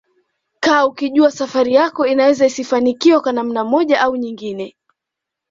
kaa 0.59 0.85
ukijua 0.85 1.31
safari 1.31 1.73
yako 1.73 2.05
inaweza 2.07 2.45
isifanikiwe 2.45 3.19
kwa 3.19 3.31
namna 3.33 3.63
moja 3.63 4.01
au 4.01 4.15
nyingine 4.15 4.75